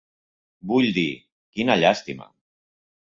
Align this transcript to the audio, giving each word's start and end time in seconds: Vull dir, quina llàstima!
Vull 0.71 0.87
dir, 0.95 1.05
quina 1.59 1.77
llàstima! 1.83 2.29